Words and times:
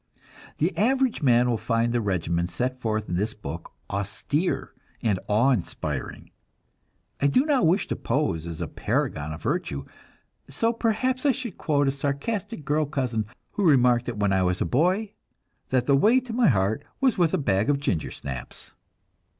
The 0.57 0.75
average 0.79 1.21
man 1.21 1.47
will 1.47 1.59
find 1.59 1.93
the 1.93 2.01
regimen 2.01 2.47
set 2.47 2.81
forth 2.81 3.07
in 3.07 3.17
this 3.17 3.35
book 3.35 3.71
austere 3.87 4.73
and 5.03 5.19
awe 5.27 5.51
inspiring; 5.51 6.31
I 7.21 7.27
do 7.27 7.45
not 7.45 7.67
wish 7.67 7.87
to 7.89 7.95
pose 7.95 8.47
as 8.47 8.61
a 8.61 8.67
paragon 8.67 9.31
of 9.31 9.43
virtue, 9.43 9.85
so 10.49 10.73
perhaps 10.73 11.23
I 11.23 11.31
should 11.31 11.59
quote 11.59 11.87
a 11.87 11.91
sarcastic 11.91 12.65
girl 12.65 12.87
cousin, 12.87 13.27
who 13.51 13.69
remarked 13.69 14.11
when 14.15 14.33
I 14.33 14.41
was 14.41 14.59
a 14.59 14.65
boy 14.65 15.11
that 15.69 15.85
the 15.85 15.95
way 15.95 16.19
to 16.19 16.33
my 16.33 16.47
heart 16.47 16.83
was 16.99 17.19
with 17.19 17.35
a 17.35 17.37
bag 17.37 17.69
of 17.69 17.77
ginger 17.79 18.09
snaps. 18.09 18.71